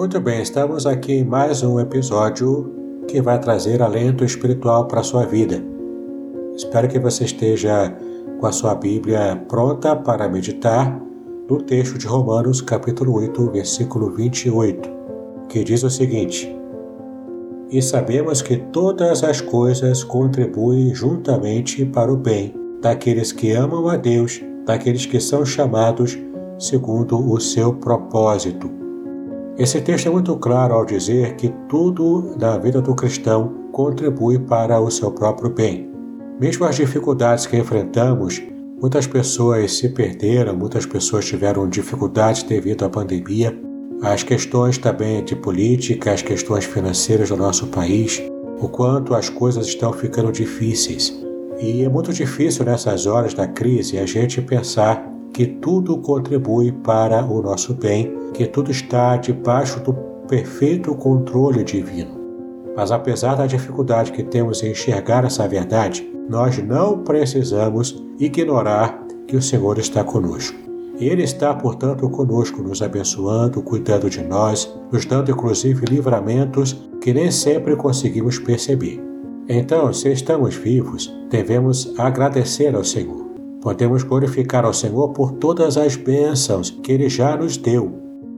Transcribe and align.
Muito 0.00 0.18
bem, 0.18 0.40
estamos 0.40 0.86
aqui 0.86 1.12
em 1.12 1.24
mais 1.24 1.62
um 1.62 1.78
episódio 1.78 3.02
que 3.06 3.20
vai 3.20 3.38
trazer 3.38 3.82
alento 3.82 4.24
espiritual 4.24 4.86
para 4.86 5.00
a 5.00 5.04
sua 5.04 5.26
vida. 5.26 5.62
Espero 6.56 6.88
que 6.88 6.98
você 6.98 7.24
esteja 7.24 7.94
com 8.40 8.46
a 8.46 8.50
sua 8.50 8.74
Bíblia 8.74 9.44
pronta 9.46 9.94
para 9.94 10.26
meditar 10.26 10.98
no 11.46 11.58
texto 11.58 11.98
de 11.98 12.06
Romanos, 12.06 12.62
capítulo 12.62 13.12
8, 13.16 13.50
versículo 13.50 14.10
28, 14.12 14.88
que 15.50 15.62
diz 15.62 15.82
o 15.82 15.90
seguinte: 15.90 16.50
E 17.70 17.82
sabemos 17.82 18.40
que 18.40 18.56
todas 18.56 19.22
as 19.22 19.42
coisas 19.42 20.02
contribuem 20.02 20.94
juntamente 20.94 21.84
para 21.84 22.10
o 22.10 22.16
bem 22.16 22.54
daqueles 22.80 23.32
que 23.32 23.52
amam 23.52 23.86
a 23.86 23.98
Deus, 23.98 24.40
daqueles 24.64 25.04
que 25.04 25.20
são 25.20 25.44
chamados 25.44 26.18
segundo 26.58 27.20
o 27.30 27.38
seu 27.38 27.74
propósito. 27.74 28.79
Esse 29.60 29.78
texto 29.82 30.06
é 30.06 30.10
muito 30.10 30.34
claro 30.36 30.72
ao 30.72 30.86
dizer 30.86 31.36
que 31.36 31.52
tudo 31.68 32.34
na 32.40 32.56
vida 32.56 32.80
do 32.80 32.94
cristão 32.94 33.68
contribui 33.72 34.38
para 34.38 34.80
o 34.80 34.90
seu 34.90 35.12
próprio 35.12 35.50
bem. 35.50 35.86
Mesmo 36.40 36.64
as 36.64 36.76
dificuldades 36.76 37.44
que 37.44 37.58
enfrentamos, 37.58 38.42
muitas 38.80 39.06
pessoas 39.06 39.76
se 39.76 39.90
perderam, 39.90 40.56
muitas 40.56 40.86
pessoas 40.86 41.26
tiveram 41.26 41.68
dificuldades 41.68 42.42
devido 42.42 42.86
à 42.86 42.88
pandemia, 42.88 43.54
as 44.00 44.22
questões 44.22 44.78
também 44.78 45.22
de 45.22 45.36
política, 45.36 46.10
as 46.10 46.22
questões 46.22 46.64
financeiras 46.64 47.28
do 47.28 47.36
nosso 47.36 47.66
país, 47.66 48.18
o 48.62 48.66
quanto 48.66 49.14
as 49.14 49.28
coisas 49.28 49.66
estão 49.66 49.92
ficando 49.92 50.32
difíceis. 50.32 51.14
E 51.60 51.84
é 51.84 51.88
muito 51.90 52.14
difícil 52.14 52.64
nessas 52.64 53.04
horas 53.04 53.34
da 53.34 53.46
crise 53.46 53.98
a 53.98 54.06
gente 54.06 54.40
pensar 54.40 55.06
que 55.32 55.46
tudo 55.46 55.98
contribui 55.98 56.72
para 56.72 57.24
o 57.24 57.40
nosso 57.42 57.74
bem, 57.74 58.12
que 58.32 58.46
tudo 58.46 58.70
está 58.70 59.16
debaixo 59.16 59.80
do 59.80 59.92
perfeito 60.28 60.94
controle 60.94 61.64
divino. 61.64 62.18
Mas 62.76 62.92
apesar 62.92 63.34
da 63.34 63.46
dificuldade 63.46 64.12
que 64.12 64.22
temos 64.22 64.62
em 64.62 64.70
enxergar 64.70 65.24
essa 65.24 65.46
verdade, 65.48 66.08
nós 66.28 66.58
não 66.58 66.98
precisamos 66.98 68.02
ignorar 68.18 69.04
que 69.26 69.36
o 69.36 69.42
Senhor 69.42 69.78
está 69.78 70.04
conosco. 70.04 70.56
Ele 70.98 71.22
está, 71.22 71.54
portanto, 71.54 72.08
conosco, 72.10 72.62
nos 72.62 72.82
abençoando, 72.82 73.62
cuidando 73.62 74.10
de 74.10 74.22
nós, 74.22 74.70
nos 74.92 75.06
dando 75.06 75.30
inclusive 75.30 75.86
livramentos 75.86 76.88
que 77.00 77.14
nem 77.14 77.30
sempre 77.30 77.74
conseguimos 77.74 78.38
perceber. 78.38 79.02
Então, 79.48 79.92
se 79.92 80.12
estamos 80.12 80.54
vivos, 80.54 81.12
devemos 81.30 81.94
agradecer 81.98 82.74
ao 82.74 82.84
Senhor. 82.84 83.29
Podemos 83.60 84.02
glorificar 84.02 84.64
ao 84.64 84.72
Senhor 84.72 85.10
por 85.10 85.32
todas 85.32 85.76
as 85.76 85.94
bênçãos 85.94 86.70
que 86.70 86.92
Ele 86.92 87.08
já 87.08 87.36
nos 87.36 87.56
deu 87.56 87.92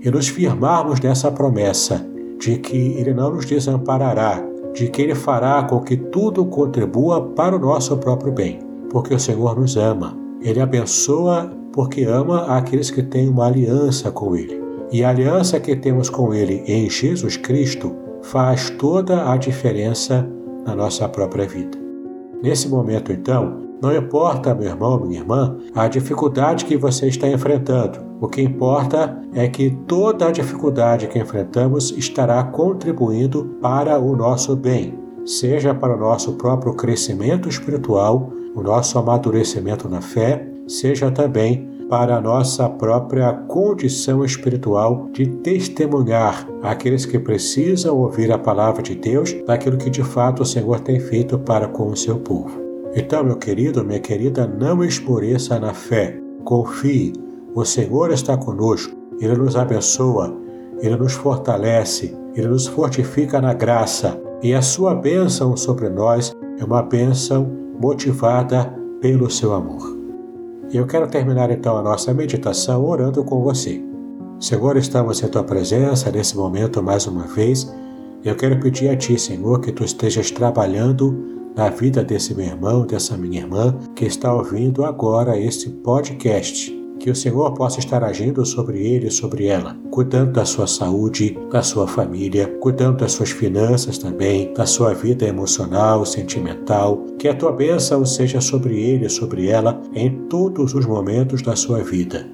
e 0.00 0.10
nos 0.10 0.28
firmarmos 0.28 1.00
nessa 1.00 1.30
promessa 1.30 2.06
de 2.38 2.56
que 2.58 2.76
Ele 2.76 3.12
não 3.12 3.34
nos 3.34 3.44
desamparará, 3.44 4.40
de 4.72 4.88
que 4.88 5.02
Ele 5.02 5.14
fará 5.14 5.62
com 5.64 5.80
que 5.80 5.96
tudo 5.96 6.44
contribua 6.46 7.20
para 7.20 7.56
o 7.56 7.58
nosso 7.58 7.96
próprio 7.96 8.32
bem, 8.32 8.60
porque 8.90 9.12
o 9.12 9.18
Senhor 9.18 9.58
nos 9.58 9.76
ama. 9.76 10.16
Ele 10.40 10.60
abençoa 10.60 11.50
porque 11.72 12.04
ama 12.04 12.56
aqueles 12.56 12.90
que 12.90 13.02
têm 13.02 13.28
uma 13.28 13.46
aliança 13.46 14.12
com 14.12 14.36
Ele. 14.36 14.62
E 14.92 15.02
a 15.02 15.10
aliança 15.10 15.58
que 15.58 15.74
temos 15.74 16.08
com 16.08 16.32
Ele 16.32 16.62
em 16.66 16.88
Jesus 16.88 17.36
Cristo 17.36 17.94
faz 18.22 18.70
toda 18.70 19.32
a 19.32 19.36
diferença 19.36 20.28
na 20.64 20.76
nossa 20.76 21.08
própria 21.08 21.46
vida. 21.46 21.76
Nesse 22.40 22.68
momento, 22.68 23.12
então, 23.12 23.67
não 23.80 23.94
importa, 23.96 24.54
meu 24.54 24.68
irmão, 24.68 24.98
minha 25.00 25.20
irmã, 25.20 25.56
a 25.74 25.86
dificuldade 25.86 26.64
que 26.64 26.76
você 26.76 27.06
está 27.06 27.28
enfrentando. 27.28 28.00
O 28.20 28.26
que 28.26 28.42
importa 28.42 29.20
é 29.32 29.46
que 29.46 29.70
toda 29.86 30.26
a 30.26 30.32
dificuldade 30.32 31.06
que 31.06 31.18
enfrentamos 31.18 31.92
estará 31.92 32.42
contribuindo 32.42 33.56
para 33.62 33.98
o 33.98 34.16
nosso 34.16 34.56
bem, 34.56 34.98
seja 35.24 35.72
para 35.72 35.94
o 35.94 36.00
nosso 36.00 36.32
próprio 36.32 36.74
crescimento 36.74 37.48
espiritual, 37.48 38.32
o 38.54 38.62
nosso 38.62 38.98
amadurecimento 38.98 39.88
na 39.88 40.00
fé, 40.00 40.44
seja 40.66 41.10
também 41.10 41.68
para 41.88 42.16
a 42.16 42.20
nossa 42.20 42.68
própria 42.68 43.32
condição 43.32 44.24
espiritual 44.24 45.08
de 45.12 45.26
testemunhar 45.26 46.46
aqueles 46.62 47.06
que 47.06 47.18
precisam 47.18 47.96
ouvir 47.96 48.30
a 48.30 48.38
palavra 48.38 48.82
de 48.82 48.94
Deus 48.94 49.32
daquilo 49.46 49.78
que 49.78 49.88
de 49.88 50.02
fato 50.02 50.42
o 50.42 50.46
Senhor 50.46 50.80
tem 50.80 51.00
feito 51.00 51.38
para 51.38 51.68
com 51.68 51.88
o 51.88 51.96
seu 51.96 52.18
povo. 52.18 52.67
Então, 52.94 53.22
meu 53.22 53.36
querido, 53.36 53.84
minha 53.84 54.00
querida, 54.00 54.46
não 54.46 54.82
esmoreça 54.82 55.58
na 55.58 55.74
fé. 55.74 56.18
Confie, 56.44 57.12
o 57.54 57.64
Senhor 57.64 58.10
está 58.10 58.36
conosco, 58.36 58.96
Ele 59.20 59.36
nos 59.36 59.56
abençoa, 59.56 60.34
Ele 60.80 60.96
nos 60.96 61.12
fortalece, 61.12 62.16
Ele 62.34 62.48
nos 62.48 62.66
fortifica 62.66 63.40
na 63.40 63.52
graça, 63.52 64.20
e 64.42 64.54
a 64.54 64.62
sua 64.62 64.94
bênção 64.94 65.56
sobre 65.56 65.88
nós 65.88 66.34
é 66.58 66.64
uma 66.64 66.82
bênção 66.82 67.50
motivada 67.80 68.72
pelo 69.00 69.30
seu 69.30 69.52
amor. 69.52 69.96
E 70.72 70.76
eu 70.76 70.86
quero 70.86 71.08
terminar 71.08 71.50
então 71.50 71.76
a 71.76 71.82
nossa 71.82 72.12
meditação 72.12 72.84
orando 72.84 73.24
com 73.24 73.42
você. 73.42 73.82
Senhor, 74.38 74.76
estamos 74.76 75.22
em 75.22 75.28
tua 75.28 75.42
presença 75.42 76.10
nesse 76.10 76.36
momento 76.36 76.82
mais 76.82 77.06
uma 77.06 77.24
vez. 77.24 77.72
Eu 78.24 78.36
quero 78.36 78.60
pedir 78.60 78.88
a 78.88 78.96
ti, 78.96 79.18
Senhor, 79.18 79.60
que 79.60 79.72
tu 79.72 79.84
estejas 79.84 80.30
trabalhando 80.30 81.37
na 81.58 81.70
vida 81.70 82.04
desse 82.04 82.36
meu 82.36 82.46
irmão, 82.46 82.86
dessa 82.86 83.16
minha 83.16 83.40
irmã 83.40 83.76
que 83.96 84.04
está 84.04 84.32
ouvindo 84.32 84.84
agora 84.84 85.36
este 85.36 85.68
podcast. 85.68 86.72
Que 87.00 87.10
o 87.10 87.16
Senhor 87.16 87.52
possa 87.54 87.80
estar 87.80 88.04
agindo 88.04 88.46
sobre 88.46 88.78
ele 88.78 89.08
e 89.08 89.10
sobre 89.10 89.46
ela, 89.46 89.76
cuidando 89.90 90.32
da 90.32 90.44
sua 90.44 90.68
saúde, 90.68 91.36
da 91.50 91.60
sua 91.60 91.88
família, 91.88 92.46
cuidando 92.60 92.98
das 92.98 93.12
suas 93.12 93.30
finanças 93.30 93.98
também, 93.98 94.52
da 94.54 94.66
sua 94.66 94.94
vida 94.94 95.26
emocional, 95.26 96.06
sentimental. 96.06 97.04
Que 97.18 97.26
a 97.26 97.34
tua 97.34 97.50
bênção 97.50 98.06
seja 98.06 98.40
sobre 98.40 98.80
ele 98.80 99.06
e 99.06 99.10
sobre 99.10 99.48
ela 99.48 99.80
em 99.94 100.10
todos 100.28 100.74
os 100.74 100.86
momentos 100.86 101.42
da 101.42 101.56
sua 101.56 101.82
vida. 101.82 102.24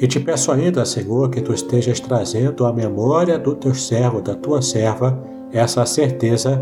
E 0.00 0.08
te 0.08 0.18
peço 0.18 0.50
ainda, 0.50 0.84
Senhor, 0.84 1.30
que 1.30 1.40
tu 1.40 1.52
estejas 1.54 2.00
trazendo 2.00 2.66
à 2.66 2.72
memória 2.72 3.38
do 3.38 3.54
teu 3.54 3.74
servo, 3.74 4.20
da 4.20 4.34
tua 4.34 4.60
serva, 4.60 5.16
essa 5.52 5.86
certeza 5.86 6.60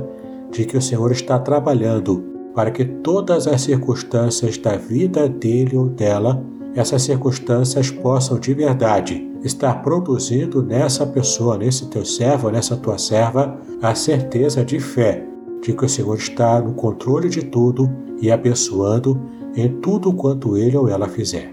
de 0.53 0.65
que 0.65 0.77
o 0.77 0.83
Senhor 0.83 1.11
está 1.11 1.39
trabalhando 1.39 2.23
para 2.55 2.71
que 2.71 2.85
todas 2.85 3.47
as 3.47 3.63
circunstâncias 3.63 4.59
da 4.59 4.77
vida 4.77 5.29
dele 5.29 5.77
ou 5.77 5.87
dela, 5.87 6.45
essas 6.75 7.03
circunstâncias 7.03 7.91
possam 7.91 8.39
de 8.39 8.53
verdade 8.53 9.27
estar 9.43 9.83
produzindo 9.83 10.63
nessa 10.63 11.07
pessoa, 11.07 11.59
nesse 11.59 11.89
teu 11.89 12.05
servo, 12.05 12.51
nessa 12.51 12.77
tua 12.77 12.99
serva, 12.99 13.59
a 13.81 13.95
certeza 13.95 14.65
de 14.65 14.79
fé 14.79 15.27
de 15.63 15.73
que 15.73 15.85
o 15.85 15.89
Senhor 15.89 16.17
está 16.17 16.61
no 16.61 16.75
controle 16.75 17.29
de 17.29 17.43
tudo 17.43 17.91
e 18.21 18.31
abençoando 18.31 19.21
em 19.57 19.81
tudo 19.81 20.13
quanto 20.13 20.57
ele 20.57 20.77
ou 20.77 20.89
ela 20.89 21.09
fizer. 21.09 21.53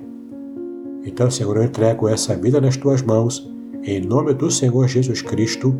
Então, 1.05 1.31
Senhor, 1.31 1.55
eu 1.57 1.63
entrego 1.63 2.07
essa 2.07 2.35
vida 2.35 2.59
nas 2.59 2.75
tuas 2.75 3.01
mãos, 3.01 3.49
em 3.83 4.01
nome 4.01 4.33
do 4.33 4.51
Senhor 4.51 4.87
Jesus 4.87 5.21
Cristo, 5.21 5.73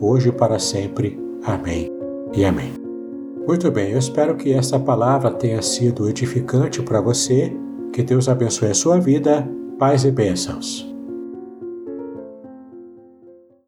hoje 0.00 0.30
e 0.30 0.32
para 0.32 0.58
sempre. 0.58 1.18
Amém 1.44 2.01
e 2.34 2.44
amém. 2.44 2.72
Muito 3.46 3.70
bem, 3.70 3.92
eu 3.92 3.98
espero 3.98 4.36
que 4.36 4.52
essa 4.52 4.78
palavra 4.78 5.30
tenha 5.32 5.60
sido 5.62 6.08
edificante 6.08 6.80
para 6.82 7.00
você. 7.00 7.52
Que 7.92 8.02
Deus 8.02 8.28
abençoe 8.28 8.70
a 8.70 8.74
sua 8.74 9.00
vida. 9.00 9.48
Paz 9.78 10.04
e 10.04 10.10
bênçãos. 10.10 10.91